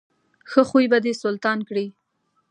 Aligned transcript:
ښه 0.51 0.61
خوی 0.69 0.85
به 0.91 0.97
دې 1.05 1.13
سلطان 1.23 1.59
کړي. 1.69 1.87